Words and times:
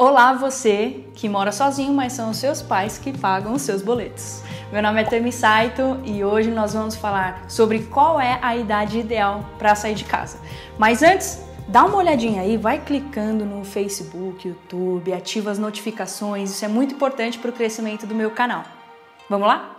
Olá, 0.00 0.32
você 0.32 1.02
que 1.16 1.28
mora 1.28 1.50
sozinho, 1.50 1.92
mas 1.92 2.12
são 2.12 2.30
os 2.30 2.36
seus 2.36 2.62
pais 2.62 2.98
que 2.98 3.18
pagam 3.18 3.52
os 3.54 3.62
seus 3.62 3.82
boletos. 3.82 4.44
Meu 4.70 4.80
nome 4.80 5.00
é 5.00 5.04
Tami 5.04 5.32
Saito 5.32 5.98
e 6.04 6.22
hoje 6.22 6.52
nós 6.52 6.72
vamos 6.72 6.94
falar 6.94 7.50
sobre 7.50 7.80
qual 7.80 8.20
é 8.20 8.38
a 8.40 8.56
idade 8.56 9.00
ideal 9.00 9.44
para 9.58 9.74
sair 9.74 9.96
de 9.96 10.04
casa. 10.04 10.38
Mas 10.78 11.02
antes, 11.02 11.42
dá 11.66 11.84
uma 11.84 11.96
olhadinha 11.96 12.42
aí, 12.42 12.56
vai 12.56 12.78
clicando 12.78 13.44
no 13.44 13.64
Facebook, 13.64 14.46
YouTube, 14.46 15.12
ativa 15.12 15.50
as 15.50 15.58
notificações, 15.58 16.52
isso 16.52 16.64
é 16.64 16.68
muito 16.68 16.94
importante 16.94 17.36
para 17.36 17.50
o 17.50 17.52
crescimento 17.52 18.06
do 18.06 18.14
meu 18.14 18.30
canal. 18.30 18.62
Vamos 19.28 19.48
lá? 19.48 19.77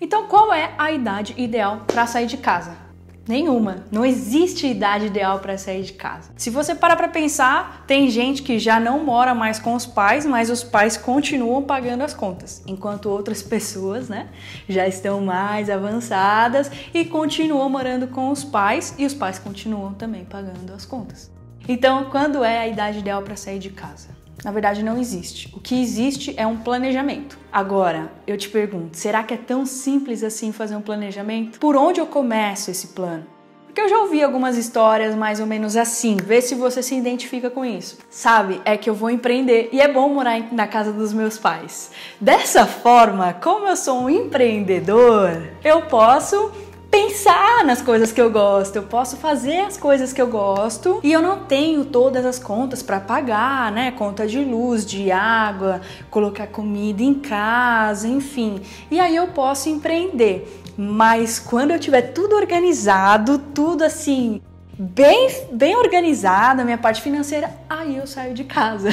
Então, 0.00 0.26
qual 0.26 0.52
é 0.52 0.72
a 0.78 0.90
idade 0.90 1.34
ideal 1.36 1.82
para 1.86 2.06
sair 2.06 2.26
de 2.26 2.38
casa? 2.38 2.90
Nenhuma. 3.28 3.84
Não 3.92 4.04
existe 4.04 4.66
idade 4.66 5.06
ideal 5.06 5.38
para 5.40 5.58
sair 5.58 5.82
de 5.82 5.92
casa. 5.92 6.32
Se 6.36 6.48
você 6.48 6.74
parar 6.74 6.96
para 6.96 7.06
pensar, 7.06 7.84
tem 7.86 8.08
gente 8.08 8.42
que 8.42 8.58
já 8.58 8.80
não 8.80 9.04
mora 9.04 9.34
mais 9.34 9.58
com 9.60 9.74
os 9.74 9.84
pais, 9.86 10.24
mas 10.24 10.50
os 10.50 10.64
pais 10.64 10.96
continuam 10.96 11.62
pagando 11.62 12.02
as 12.02 12.14
contas, 12.14 12.62
enquanto 12.66 13.10
outras 13.10 13.40
pessoas, 13.42 14.08
né, 14.08 14.30
já 14.68 14.88
estão 14.88 15.20
mais 15.20 15.68
avançadas 15.68 16.70
e 16.94 17.04
continuam 17.04 17.68
morando 17.68 18.08
com 18.08 18.30
os 18.30 18.42
pais 18.42 18.94
e 18.98 19.04
os 19.04 19.14
pais 19.14 19.38
continuam 19.38 19.92
também 19.92 20.24
pagando 20.24 20.72
as 20.72 20.84
contas. 20.84 21.30
Então, 21.68 22.06
quando 22.06 22.42
é 22.42 22.58
a 22.58 22.66
idade 22.66 22.98
ideal 22.98 23.22
para 23.22 23.36
sair 23.36 23.58
de 23.58 23.70
casa? 23.70 24.19
Na 24.44 24.50
verdade, 24.50 24.82
não 24.82 24.98
existe. 24.98 25.48
O 25.52 25.60
que 25.60 25.80
existe 25.80 26.34
é 26.36 26.46
um 26.46 26.56
planejamento. 26.56 27.38
Agora, 27.52 28.10
eu 28.26 28.36
te 28.36 28.48
pergunto, 28.48 28.96
será 28.96 29.22
que 29.22 29.34
é 29.34 29.36
tão 29.36 29.66
simples 29.66 30.22
assim 30.22 30.52
fazer 30.52 30.76
um 30.76 30.82
planejamento? 30.82 31.58
Por 31.58 31.76
onde 31.76 32.00
eu 32.00 32.06
começo 32.06 32.70
esse 32.70 32.88
plano? 32.88 33.26
Porque 33.66 33.80
eu 33.80 33.88
já 33.88 33.98
ouvi 33.98 34.20
algumas 34.20 34.56
histórias 34.56 35.14
mais 35.14 35.38
ou 35.38 35.46
menos 35.46 35.76
assim, 35.76 36.16
vê 36.16 36.42
se 36.42 36.56
você 36.56 36.82
se 36.82 36.96
identifica 36.96 37.48
com 37.48 37.64
isso. 37.64 37.98
Sabe, 38.10 38.60
é 38.64 38.76
que 38.76 38.90
eu 38.90 38.94
vou 38.94 39.08
empreender 39.08 39.68
e 39.72 39.80
é 39.80 39.86
bom 39.86 40.08
morar 40.08 40.52
na 40.52 40.66
casa 40.66 40.92
dos 40.92 41.12
meus 41.12 41.38
pais. 41.38 41.92
Dessa 42.20 42.66
forma, 42.66 43.32
como 43.34 43.68
eu 43.68 43.76
sou 43.76 44.00
um 44.02 44.10
empreendedor, 44.10 45.50
eu 45.62 45.82
posso 45.82 46.50
pensar 46.90 47.64
nas 47.64 47.80
coisas 47.80 48.10
que 48.10 48.20
eu 48.20 48.30
gosto, 48.30 48.76
eu 48.76 48.82
posso 48.82 49.16
fazer 49.16 49.60
as 49.60 49.76
coisas 49.76 50.12
que 50.12 50.20
eu 50.20 50.26
gosto 50.26 51.00
e 51.02 51.12
eu 51.12 51.22
não 51.22 51.44
tenho 51.44 51.84
todas 51.84 52.26
as 52.26 52.38
contas 52.38 52.82
para 52.82 52.98
pagar, 52.98 53.70
né? 53.70 53.92
Conta 53.92 54.26
de 54.26 54.42
luz, 54.42 54.84
de 54.84 55.10
água, 55.12 55.80
colocar 56.10 56.48
comida 56.48 57.02
em 57.02 57.14
casa, 57.14 58.08
enfim. 58.08 58.60
E 58.90 58.98
aí 58.98 59.14
eu 59.14 59.28
posso 59.28 59.68
empreender. 59.68 60.62
Mas 60.76 61.38
quando 61.38 61.70
eu 61.70 61.78
tiver 61.78 62.02
tudo 62.02 62.34
organizado, 62.34 63.38
tudo 63.38 63.84
assim, 63.84 64.40
bem, 64.78 65.28
bem 65.52 65.76
organizado, 65.76 66.62
a 66.62 66.64
minha 66.64 66.78
parte 66.78 67.02
financeira, 67.02 67.50
aí 67.68 67.96
eu 67.96 68.06
saio 68.06 68.34
de 68.34 68.44
casa. 68.44 68.88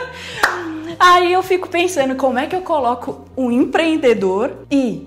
aí 0.98 1.32
eu 1.32 1.42
fico 1.42 1.68
pensando 1.68 2.16
como 2.16 2.38
é 2.38 2.46
que 2.46 2.56
eu 2.56 2.62
coloco 2.62 3.26
um 3.36 3.52
empreendedor 3.52 4.52
e 4.70 5.06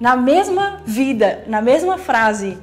na 0.00 0.16
mesma 0.16 0.80
vida, 0.86 1.44
na 1.46 1.60
mesma 1.60 1.98
frase, 1.98 2.56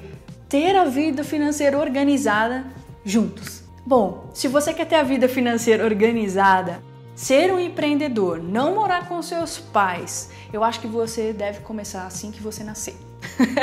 ter 0.49 0.75
a 0.75 0.85
vida 0.85 1.23
financeira 1.23 1.77
organizada 1.77 2.65
juntos. 3.05 3.63
Bom, 3.85 4.31
se 4.33 4.47
você 4.47 4.73
quer 4.73 4.85
ter 4.85 4.95
a 4.95 5.03
vida 5.03 5.29
financeira 5.29 5.83
organizada, 5.85 6.81
ser 7.15 7.53
um 7.53 7.59
empreendedor, 7.59 8.41
não 8.41 8.73
morar 8.73 9.07
com 9.07 9.21
seus 9.21 9.59
pais, 9.59 10.31
eu 10.51 10.63
acho 10.63 10.79
que 10.79 10.87
você 10.87 11.31
deve 11.31 11.59
começar 11.59 12.07
assim 12.07 12.31
que 12.31 12.41
você 12.41 12.63
nascer. 12.63 12.95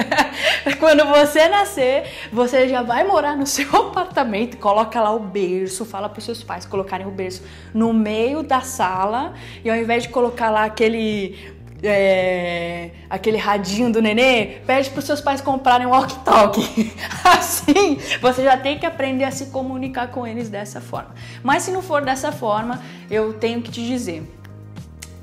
Quando 0.79 1.05
você 1.07 1.49
nascer, 1.49 2.05
você 2.33 2.69
já 2.69 2.83
vai 2.83 3.05
morar 3.05 3.37
no 3.37 3.47
seu 3.47 3.69
apartamento, 3.77 4.57
coloca 4.57 5.01
lá 5.01 5.13
o 5.13 5.21
berço, 5.21 5.85
fala 5.85 6.09
para 6.09 6.19
os 6.19 6.25
seus 6.25 6.43
pais 6.43 6.65
colocarem 6.67 7.07
o 7.07 7.11
berço 7.11 7.43
no 7.73 7.93
meio 7.93 8.43
da 8.43 8.61
sala 8.61 9.35
e 9.65 9.71
ao 9.71 9.77
invés 9.77 10.05
de 10.05 10.09
colocar 10.11 10.51
lá 10.51 10.65
aquele 10.65 11.54
é, 11.85 12.91
aquele 13.09 13.37
radinho 13.37 13.93
do 13.93 14.01
nenê, 14.01 14.59
pede 14.67 14.91
para 14.91 14.99
os 14.99 15.05
seus 15.05 15.21
pais 15.21 15.41
comprarem 15.41 15.87
um 15.87 15.91
walkie-talkie. 15.91 16.93
Assim, 17.25 17.99
você 18.21 18.43
já 18.43 18.57
tem 18.57 18.79
que 18.79 18.87
aprender 18.87 19.25
a 19.25 19.31
se 19.31 19.47
comunicar 19.47 20.09
com 20.09 20.27
eles 20.27 20.49
dessa 20.49 20.81
forma. 20.81 21.15
Mas 21.43 21.63
se 21.65 21.71
não 21.71 21.83
for 21.83 22.03
dessa 22.03 22.33
forma, 22.33 22.83
eu 23.11 23.35
tenho 23.35 23.63
que 23.63 23.71
te 23.71 23.87
dizer: 23.87 24.23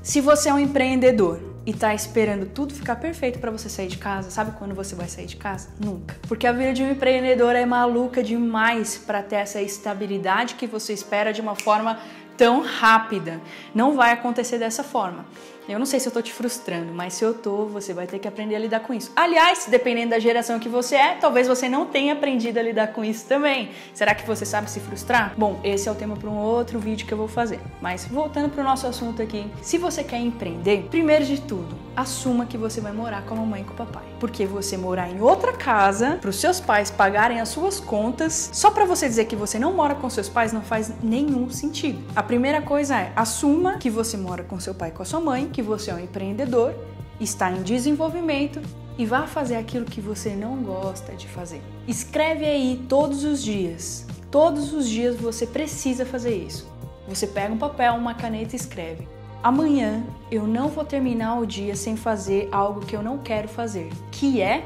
se 0.02 0.20
você 0.20 0.48
é 0.48 0.54
um 0.54 0.58
empreendedor 0.58 1.52
e 1.64 1.72
tá 1.72 1.94
esperando 1.94 2.46
tudo 2.46 2.74
ficar 2.74 2.96
perfeito 2.96 3.38
para 3.38 3.50
você 3.50 3.68
sair 3.68 3.86
de 3.86 3.98
casa, 3.98 4.30
sabe 4.30 4.52
quando 4.58 4.74
você 4.74 4.94
vai 4.94 5.08
sair 5.08 5.26
de 5.26 5.36
casa? 5.36 5.68
Nunca. 5.78 6.16
Porque 6.26 6.46
a 6.46 6.52
vida 6.52 6.72
de 6.72 6.82
um 6.82 6.90
empreendedor 6.90 7.54
é 7.54 7.64
maluca 7.64 8.22
demais 8.22 8.98
para 8.98 9.22
ter 9.22 9.36
essa 9.36 9.60
estabilidade 9.60 10.54
que 10.54 10.66
você 10.66 10.92
espera 10.92 11.32
de 11.32 11.40
uma 11.40 11.54
forma 11.54 11.98
tão 12.42 12.60
rápida. 12.60 13.40
Não 13.72 13.94
vai 13.94 14.10
acontecer 14.10 14.58
dessa 14.58 14.82
forma. 14.82 15.24
Eu 15.68 15.78
não 15.78 15.86
sei 15.86 16.00
se 16.00 16.08
eu 16.08 16.12
tô 16.12 16.20
te 16.20 16.32
frustrando, 16.32 16.92
mas 16.92 17.14
se 17.14 17.24
eu 17.24 17.32
tô, 17.32 17.66
você 17.66 17.94
vai 17.94 18.04
ter 18.04 18.18
que 18.18 18.26
aprender 18.26 18.56
a 18.56 18.58
lidar 18.58 18.80
com 18.80 18.92
isso. 18.92 19.12
Aliás, 19.14 19.66
dependendo 19.70 20.10
da 20.10 20.18
geração 20.18 20.58
que 20.58 20.68
você 20.68 20.96
é, 20.96 21.14
talvez 21.14 21.46
você 21.46 21.68
não 21.68 21.86
tenha 21.86 22.14
aprendido 22.14 22.58
a 22.58 22.62
lidar 22.62 22.88
com 22.88 23.04
isso 23.04 23.26
também. 23.26 23.70
Será 23.94 24.12
que 24.12 24.26
você 24.26 24.44
sabe 24.44 24.68
se 24.68 24.80
frustrar? 24.80 25.34
Bom, 25.36 25.60
esse 25.62 25.88
é 25.88 25.92
o 25.92 25.94
tema 25.94 26.16
para 26.16 26.28
um 26.28 26.36
outro 26.36 26.80
vídeo 26.80 27.06
que 27.06 27.14
eu 27.14 27.18
vou 27.18 27.28
fazer. 27.28 27.60
Mas 27.80 28.04
voltando 28.06 28.50
para 28.50 28.60
o 28.60 28.64
nosso 28.64 28.88
assunto 28.88 29.22
aqui, 29.22 29.46
se 29.62 29.78
você 29.78 30.02
quer 30.02 30.18
empreender, 30.18 30.88
primeiro 30.90 31.24
de 31.24 31.40
tudo, 31.40 31.78
assuma 31.94 32.44
que 32.44 32.58
você 32.58 32.80
vai 32.80 32.92
morar 32.92 33.22
com 33.22 33.34
a 33.34 33.36
mamãe 33.36 33.60
e 33.60 33.64
com 33.64 33.72
o 33.72 33.76
papai. 33.76 34.02
Porque 34.18 34.44
você 34.44 34.76
morar 34.76 35.10
em 35.10 35.20
outra 35.20 35.52
casa, 35.52 36.18
para 36.20 36.30
os 36.30 36.36
seus 36.36 36.58
pais 36.58 36.90
pagarem 36.90 37.40
as 37.40 37.50
suas 37.50 37.78
contas, 37.78 38.50
só 38.52 38.72
para 38.72 38.84
você 38.84 39.08
dizer 39.08 39.26
que 39.26 39.36
você 39.36 39.60
não 39.60 39.72
mora 39.72 39.94
com 39.94 40.10
seus 40.10 40.28
pais 40.28 40.52
não 40.52 40.62
faz 40.62 40.92
nenhum 41.00 41.48
sentido. 41.50 42.02
A 42.16 42.22
primeira 42.32 42.62
coisa 42.62 42.98
é, 42.98 43.12
assuma 43.14 43.76
que 43.76 43.90
você 43.90 44.16
mora 44.16 44.42
com 44.42 44.58
seu 44.58 44.74
pai 44.74 44.88
e 44.88 44.92
com 44.92 45.02
a 45.02 45.04
sua 45.04 45.20
mãe, 45.20 45.50
que 45.50 45.60
você 45.60 45.90
é 45.90 45.94
um 45.94 45.98
empreendedor, 45.98 46.74
está 47.20 47.52
em 47.52 47.62
desenvolvimento 47.62 48.58
e 48.96 49.04
vá 49.04 49.26
fazer 49.26 49.56
aquilo 49.56 49.84
que 49.84 50.00
você 50.00 50.30
não 50.30 50.62
gosta 50.62 51.12
de 51.12 51.28
fazer. 51.28 51.60
Escreve 51.86 52.46
aí 52.46 52.86
todos 52.88 53.22
os 53.22 53.42
dias. 53.42 54.06
Todos 54.30 54.72
os 54.72 54.88
dias 54.88 55.14
você 55.16 55.46
precisa 55.46 56.06
fazer 56.06 56.34
isso. 56.34 56.66
Você 57.06 57.26
pega 57.26 57.52
um 57.52 57.58
papel, 57.58 57.92
uma 57.96 58.14
caneta 58.14 58.56
e 58.56 58.58
escreve. 58.58 59.06
Amanhã 59.42 60.02
eu 60.30 60.46
não 60.46 60.68
vou 60.68 60.86
terminar 60.86 61.38
o 61.38 61.44
dia 61.44 61.76
sem 61.76 61.98
fazer 61.98 62.48
algo 62.50 62.80
que 62.80 62.96
eu 62.96 63.02
não 63.02 63.18
quero 63.18 63.46
fazer, 63.46 63.90
que 64.10 64.40
é 64.40 64.64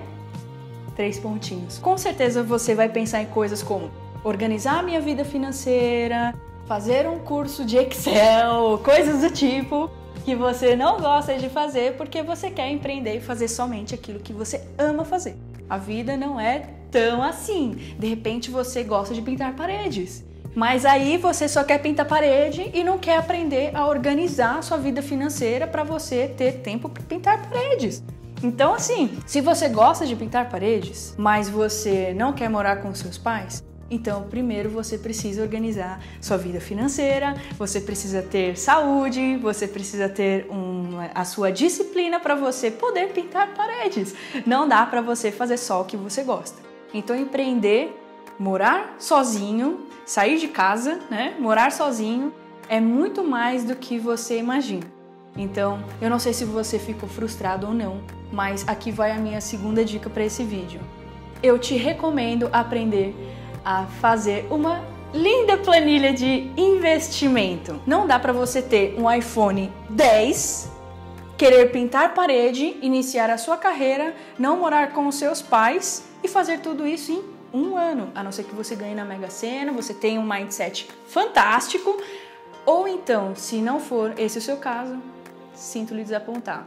três 0.94 1.18
pontinhos. 1.18 1.78
Com 1.78 1.98
certeza 1.98 2.44
você 2.44 2.76
vai 2.76 2.88
pensar 2.88 3.22
em 3.22 3.26
coisas 3.26 3.60
como 3.60 3.90
organizar 4.22 4.84
minha 4.84 5.00
vida 5.00 5.24
financeira, 5.24 6.32
fazer 6.66 7.08
um 7.08 7.18
curso 7.18 7.64
de 7.64 7.76
Excel, 7.76 8.80
coisas 8.84 9.20
do 9.20 9.30
tipo 9.30 9.90
que 10.24 10.34
você 10.34 10.74
não 10.74 10.98
gosta 10.98 11.38
de 11.38 11.48
fazer 11.48 11.96
porque 11.96 12.22
você 12.22 12.50
quer 12.50 12.68
empreender 12.70 13.16
e 13.16 13.20
fazer 13.20 13.46
somente 13.46 13.94
aquilo 13.94 14.18
que 14.18 14.32
você 14.32 14.66
ama 14.76 15.04
fazer. 15.04 15.36
A 15.70 15.78
vida 15.78 16.16
não 16.16 16.40
é 16.40 16.68
tão 16.90 17.22
assim. 17.22 17.94
De 17.96 18.08
repente 18.08 18.50
você 18.50 18.82
gosta 18.82 19.14
de 19.14 19.22
pintar 19.22 19.54
paredes. 19.54 20.24
Mas 20.52 20.84
aí 20.84 21.16
você 21.16 21.46
só 21.48 21.62
quer 21.62 21.78
pintar 21.78 22.06
parede 22.06 22.70
e 22.74 22.82
não 22.82 22.98
quer 22.98 23.18
aprender 23.18 23.70
a 23.76 23.86
organizar 23.86 24.58
a 24.58 24.62
sua 24.62 24.78
vida 24.78 25.02
financeira 25.02 25.66
para 25.66 25.84
você 25.84 26.26
ter 26.26 26.60
tempo 26.60 26.88
para 26.88 27.02
pintar 27.04 27.48
paredes. 27.48 28.02
Então, 28.42 28.74
assim, 28.74 29.18
se 29.26 29.40
você 29.40 29.68
gosta 29.68 30.04
de 30.06 30.16
pintar 30.16 30.48
paredes, 30.48 31.14
mas 31.16 31.48
você 31.48 32.12
não 32.14 32.32
quer 32.32 32.48
morar 32.48 32.76
com 32.76 32.94
seus 32.94 33.16
pais, 33.16 33.62
então, 33.90 34.24
primeiro 34.24 34.68
você 34.68 34.98
precisa 34.98 35.42
organizar 35.42 36.00
sua 36.20 36.36
vida 36.36 36.60
financeira, 36.60 37.36
você 37.56 37.80
precisa 37.80 38.20
ter 38.20 38.56
saúde, 38.58 39.36
você 39.36 39.68
precisa 39.68 40.08
ter 40.08 40.46
um, 40.50 40.98
a 41.14 41.24
sua 41.24 41.52
disciplina 41.52 42.18
para 42.18 42.34
você 42.34 42.70
poder 42.70 43.12
pintar 43.12 43.54
paredes. 43.54 44.14
Não 44.44 44.66
dá 44.66 44.84
para 44.84 45.00
você 45.00 45.30
fazer 45.30 45.56
só 45.56 45.82
o 45.82 45.84
que 45.84 45.96
você 45.96 46.24
gosta. 46.24 46.60
Então, 46.92 47.14
empreender, 47.14 47.96
morar 48.38 48.96
sozinho, 48.98 49.86
sair 50.04 50.38
de 50.38 50.48
casa, 50.48 51.00
né? 51.08 51.36
Morar 51.38 51.70
sozinho 51.70 52.32
é 52.68 52.80
muito 52.80 53.22
mais 53.22 53.64
do 53.64 53.76
que 53.76 53.98
você 53.98 54.38
imagina. 54.38 54.84
Então, 55.36 55.78
eu 56.00 56.10
não 56.10 56.18
sei 56.18 56.32
se 56.32 56.44
você 56.44 56.78
ficou 56.78 57.08
frustrado 57.08 57.68
ou 57.68 57.74
não, 57.74 58.00
mas 58.32 58.66
aqui 58.66 58.90
vai 58.90 59.12
a 59.12 59.18
minha 59.18 59.40
segunda 59.40 59.84
dica 59.84 60.10
para 60.10 60.24
esse 60.24 60.42
vídeo. 60.42 60.80
Eu 61.42 61.58
te 61.58 61.76
recomendo 61.76 62.48
aprender 62.52 63.14
a 63.66 63.84
fazer 64.00 64.46
uma 64.48 64.80
linda 65.12 65.58
planilha 65.58 66.12
de 66.12 66.52
investimento. 66.56 67.80
Não 67.84 68.06
dá 68.06 68.16
para 68.16 68.32
você 68.32 68.62
ter 68.62 68.94
um 68.96 69.12
iPhone 69.12 69.72
10, 69.90 70.70
querer 71.36 71.72
pintar 71.72 72.14
parede, 72.14 72.76
iniciar 72.80 73.28
a 73.28 73.36
sua 73.36 73.56
carreira, 73.56 74.14
não 74.38 74.60
morar 74.60 74.92
com 74.92 75.08
os 75.08 75.16
seus 75.16 75.42
pais 75.42 76.04
e 76.22 76.28
fazer 76.28 76.60
tudo 76.60 76.86
isso 76.86 77.10
em 77.10 77.36
um 77.52 77.76
ano, 77.76 78.12
a 78.14 78.22
não 78.22 78.30
ser 78.30 78.44
que 78.44 78.54
você 78.54 78.76
ganhe 78.76 78.94
na 78.94 79.04
Mega 79.04 79.30
Sena, 79.30 79.72
você 79.72 79.92
tenha 79.92 80.20
um 80.20 80.28
mindset 80.28 80.88
fantástico, 81.08 82.00
ou 82.64 82.86
então, 82.86 83.34
se 83.34 83.56
não 83.56 83.80
for 83.80 84.14
esse 84.16 84.38
o 84.38 84.42
seu 84.42 84.58
caso, 84.58 84.96
sinto 85.54 85.92
lhe 85.92 86.04
desapontar. 86.04 86.66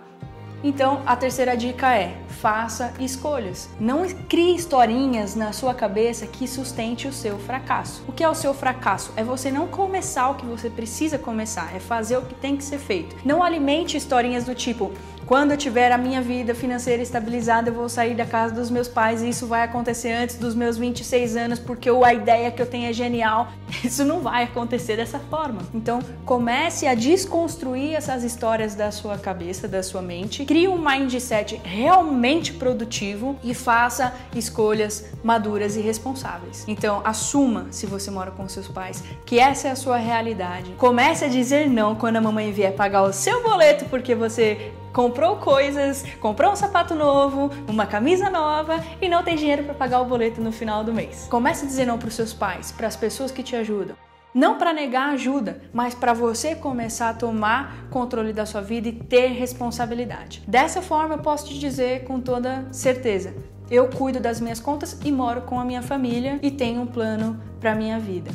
Então, 0.64 1.02
a 1.06 1.16
terceira 1.16 1.56
dica 1.56 1.96
é: 1.96 2.18
faça 2.28 2.94
escolhas. 3.00 3.70
Não 3.80 4.08
crie 4.08 4.56
historinhas 4.56 5.36
na 5.36 5.52
sua 5.52 5.74
cabeça 5.74 6.28
que 6.28 6.48
sustente 6.48 7.08
o 7.08 7.14
seu 7.14 7.38
fracasso. 7.38 8.04
O 8.08 8.12
que 8.12 8.24
é 8.24 8.30
o 8.30 8.36
seu 8.36 8.54
fracasso? 8.54 9.14
É 9.16 9.24
você 9.24 9.52
não 9.52 9.68
começar 9.68 10.30
o 10.30 10.36
que 10.36 10.46
você 10.46 10.70
precisa 10.70 11.18
começar, 11.18 11.76
é 11.76 11.80
fazer 11.80 12.18
o 12.18 12.22
que 12.24 12.36
tem 12.36 12.58
que 12.58 12.64
ser 12.64 12.80
feito. 12.80 13.16
Não 13.26 13.44
alimente 13.44 13.98
historinhas 13.98 14.46
do 14.46 14.56
tipo: 14.56 14.92
quando 15.30 15.52
eu 15.52 15.58
tiver 15.58 15.92
a 15.92 15.98
minha 15.98 16.24
vida 16.24 16.56
financeira 16.56 17.04
estabilizada, 17.04 17.70
eu 17.70 17.74
vou 17.76 17.88
sair 17.88 18.16
da 18.16 18.26
casa 18.26 18.52
dos 18.52 18.72
meus 18.72 18.88
pais 18.88 19.22
e 19.22 19.30
isso 19.30 19.46
vai 19.46 19.62
acontecer 19.62 20.12
antes 20.12 20.38
dos 20.38 20.56
meus 20.56 20.76
26 20.76 21.36
anos 21.36 21.60
porque 21.60 21.88
a 21.88 22.14
ideia 22.16 22.50
que 22.50 22.60
eu 22.60 22.66
tenho 22.66 22.90
é 22.90 22.94
genial. 22.94 23.50
Isso 23.84 24.04
não 24.04 24.22
vai 24.22 24.46
acontecer 24.46 24.96
dessa 24.96 25.20
forma. 25.20 25.62
Então, 25.72 26.00
comece 26.26 26.88
a 26.88 26.96
desconstruir 26.96 27.94
essas 27.94 28.24
histórias 28.24 28.74
da 28.74 28.90
sua 28.92 29.20
cabeça, 29.20 29.68
da 29.68 29.84
sua 29.84 30.02
mente, 30.02 30.44
crie 30.44 30.68
um 30.68 30.80
mindset 30.80 31.62
realmente 31.64 32.54
produtivo 32.54 33.38
e 33.44 33.54
faça 33.54 34.12
escolhas 34.36 35.12
maduras 35.24 35.76
e 35.76 35.82
responsáveis. 35.82 36.66
Então, 36.68 37.02
assuma, 37.06 37.68
se 37.70 37.86
você 37.86 38.10
mora 38.10 38.32
com 38.32 38.50
seus 38.50 38.68
pais, 38.68 39.04
que 39.24 39.40
essa 39.40 39.68
é 39.68 39.72
a 39.72 39.76
sua 39.76 39.98
realidade. 39.98 40.74
Comece 40.80 41.26
a 41.26 41.28
dizer 41.28 41.70
não 41.70 41.94
quando 41.94 42.16
a 42.16 42.22
mamãe 42.22 42.52
vier 42.52 42.74
pagar 42.74 43.04
o 43.04 43.14
seu 43.14 43.44
boleto 43.44 43.86
porque 43.86 44.16
você 44.16 44.72
comprou 44.94 45.38
coisas, 45.38 46.04
comprou 46.20 46.52
um 46.52 46.56
sapato 46.56 46.96
novo, 46.96 47.50
uma 47.68 47.86
camisa 47.86 48.30
nova 48.30 48.84
e 49.02 49.08
não 49.08 49.24
tem 49.24 49.36
dinheiro 49.36 49.64
para 49.64 49.74
pagar 49.74 50.02
o 50.02 50.06
boleto 50.06 50.42
no 50.42 50.52
final 50.52 50.84
do 50.84 50.94
mês. 50.94 51.28
Comece 51.30 51.66
a 51.66 51.68
dizer 51.68 51.86
não 51.86 51.98
para 51.98 52.08
os 52.08 52.16
seus 52.16 52.34
pais, 52.34 52.72
para 52.72 52.88
as 52.88 52.96
pessoas 52.96 53.32
que 53.32 53.44
te 53.44 53.56
ajudam. 53.56 53.96
Não 54.34 54.60
para 54.60 54.74
negar 54.74 55.10
ajuda, 55.10 55.62
mas 55.74 55.96
para 55.96 56.14
você 56.14 56.54
começar 56.54 57.10
a 57.10 57.14
tomar 57.14 57.88
controle 57.90 58.32
da 58.32 58.46
sua 58.46 58.62
vida 58.62 58.88
e 58.88 58.94
ter 58.94 59.30
responsabilidade. 59.30 60.44
Dessa 60.48 60.84
forma, 60.84 61.16
eu 61.16 61.20
posso 61.20 61.48
te 61.48 61.58
dizer 61.58 62.04
com 62.04 62.22
toda 62.22 62.68
certeza: 62.72 63.34
eu 63.72 63.88
cuido 63.88 64.20
das 64.20 64.40
minhas 64.40 64.60
contas 64.60 65.00
e 65.04 65.12
moro 65.12 65.42
com 65.42 65.60
a 65.60 65.66
minha 65.66 65.82
família 65.82 66.40
e 66.44 66.52
tenho 66.52 66.82
um 66.82 66.86
plano 66.86 67.42
para 67.60 67.74
minha 67.74 68.00
vida. 68.00 68.30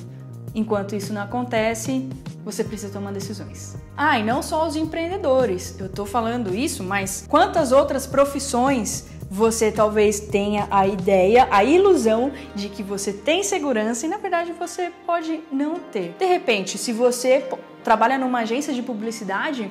Enquanto 0.53 0.97
isso 0.97 1.13
não 1.13 1.23
acontece, 1.23 2.09
você 2.45 2.63
precisa 2.63 2.93
tomar 2.93 3.13
decisões. 3.13 3.77
Ah, 3.97 4.19
e 4.19 4.23
não 4.23 4.43
só 4.43 4.67
os 4.67 4.77
empreendedores. 4.77 5.75
Eu 5.79 5.89
tô 5.89 6.05
falando 6.05 6.55
isso, 6.55 6.85
mas 6.85 7.25
quantas 7.29 7.73
outras 7.73 8.07
profissões 8.07 9.07
você 9.31 9.73
talvez 9.73 10.21
tenha 10.21 10.69
a 10.71 10.87
ideia, 10.87 11.49
a 11.51 11.65
ilusão 11.65 12.31
de 12.55 12.69
que 12.69 12.83
você 12.83 13.13
tem 13.13 13.43
segurança 13.43 14.07
e 14.07 14.09
na 14.09 14.19
verdade 14.19 14.53
você 14.53 14.93
pode 15.07 15.41
não 15.51 15.75
ter. 15.77 16.15
De 16.19 16.27
repente, 16.27 16.79
se 16.79 16.93
você 16.93 17.45
trabalha 17.83 18.19
numa 18.19 18.41
agência 18.41 18.73
de 18.73 18.83
publicidade, 18.83 19.71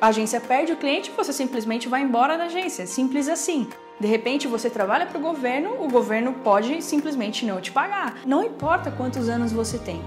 a 0.00 0.06
agência 0.08 0.40
perde 0.40 0.72
o 0.72 0.76
cliente 0.76 1.10
e 1.10 1.16
você 1.16 1.32
simplesmente 1.32 1.88
vai 1.88 2.02
embora 2.02 2.38
da 2.38 2.44
agência. 2.44 2.86
Simples 2.86 3.28
assim. 3.28 3.68
De 4.00 4.06
repente 4.06 4.48
você 4.48 4.70
trabalha 4.70 5.06
para 5.06 5.18
o 5.18 5.20
governo, 5.20 5.76
o 5.80 5.88
governo 5.88 6.32
pode 6.42 6.82
simplesmente 6.82 7.44
não 7.44 7.60
te 7.60 7.70
pagar. 7.70 8.20
Não 8.26 8.42
importa 8.42 8.90
quantos 8.90 9.28
anos 9.28 9.52
você 9.52 9.78
tem. 9.78 10.02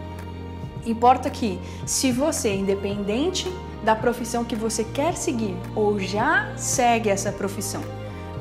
Importa 0.85 1.29
que, 1.29 1.59
se 1.85 2.11
você, 2.11 2.53
independente 2.53 3.51
da 3.83 3.95
profissão 3.95 4.43
que 4.43 4.55
você 4.55 4.83
quer 4.83 5.15
seguir 5.15 5.55
ou 5.75 5.99
já 5.99 6.55
segue 6.55 7.09
essa 7.09 7.31
profissão, 7.31 7.81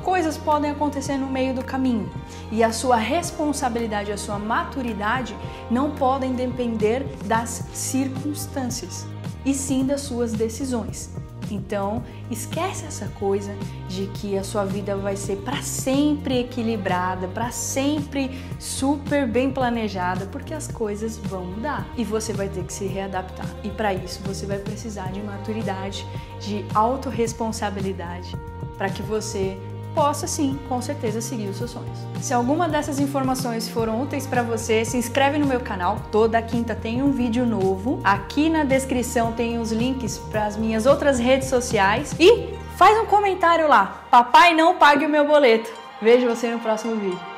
coisas 0.03 0.37
podem 0.37 0.69
acontecer 0.69 1.17
no 1.17 1.27
meio 1.27 1.55
do 1.55 1.63
caminho 1.63 2.07
e 2.51 2.63
a 2.63 2.71
sua 2.71 2.95
responsabilidade, 2.95 4.11
a 4.11 4.17
sua 4.17 4.37
maturidade 4.37 5.35
não 5.71 5.91
podem 5.91 6.33
depender 6.33 7.03
das 7.25 7.63
circunstâncias 7.73 9.07
e 9.43 9.53
sim 9.53 9.83
das 9.83 10.01
suas 10.01 10.31
decisões. 10.31 11.09
Então, 11.51 12.03
esquece 12.29 12.85
essa 12.85 13.07
coisa 13.19 13.55
de 13.87 14.07
que 14.07 14.37
a 14.37 14.43
sua 14.43 14.65
vida 14.65 14.95
vai 14.95 15.15
ser 15.15 15.37
para 15.37 15.61
sempre 15.61 16.39
equilibrada, 16.39 17.27
para 17.27 17.51
sempre 17.51 18.31
super 18.59 19.27
bem 19.27 19.51
planejada, 19.51 20.25
porque 20.27 20.53
as 20.53 20.67
coisas 20.67 21.17
vão 21.17 21.45
mudar 21.45 21.87
e 21.97 22.03
você 22.03 22.33
vai 22.33 22.49
ter 22.49 22.63
que 22.63 22.73
se 22.73 22.85
readaptar. 22.85 23.47
E 23.63 23.69
para 23.69 23.93
isso 23.93 24.21
você 24.23 24.45
vai 24.45 24.59
precisar 24.59 25.11
de 25.11 25.21
maturidade, 25.21 26.05
de 26.39 26.65
autorresponsabilidade, 26.73 28.35
para 28.77 28.89
que 28.89 29.01
você 29.01 29.57
possa 29.95 30.27
sim, 30.27 30.59
com 30.67 30.81
certeza, 30.81 31.21
seguir 31.21 31.47
os 31.47 31.57
seus 31.57 31.71
sonhos. 31.71 31.97
Se 32.21 32.33
alguma 32.33 32.67
dessas 32.67 32.99
informações 32.99 33.69
foram 33.69 34.01
úteis 34.01 34.27
para 34.27 34.43
você, 34.43 34.83
se 34.83 34.97
inscreve 34.97 35.39
no 35.39 35.47
meu 35.47 35.61
canal. 35.61 35.99
Toda 36.11 36.41
quinta 36.41 36.75
tem 36.75 37.01
um 37.01 37.11
vídeo 37.11 37.45
novo. 37.45 38.01
Aqui 38.03 38.49
na 38.49 38.65
descrição 38.65 39.31
tem 39.31 39.57
os 39.57 39.71
links 39.71 40.17
para 40.17 40.45
as 40.45 40.57
minhas 40.57 40.85
outras 40.85 41.17
redes 41.17 41.47
sociais 41.47 42.13
e 42.19 42.53
faz 42.75 42.99
um 42.99 43.05
comentário 43.05 43.67
lá. 43.67 44.05
Papai 44.11 44.53
não 44.53 44.75
pague 44.75 45.05
o 45.05 45.09
meu 45.09 45.25
boleto. 45.25 45.71
Vejo 46.01 46.27
você 46.27 46.51
no 46.51 46.59
próximo 46.59 46.95
vídeo. 46.97 47.34